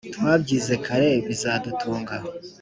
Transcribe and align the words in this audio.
twabyize 0.15 0.73
kare 0.85 1.11
bizadutunga!» 1.27 2.15